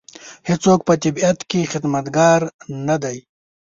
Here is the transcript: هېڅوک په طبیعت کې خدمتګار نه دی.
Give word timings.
هېڅوک 0.49 0.79
په 0.87 0.93
طبیعت 1.03 1.39
کې 1.49 1.69
خدمتګار 1.71 2.41
نه 2.87 2.95
دی. 3.03 3.17